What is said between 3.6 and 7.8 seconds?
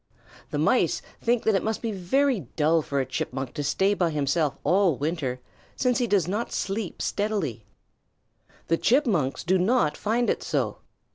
stay by himself all winter, since he does not sleep steadily.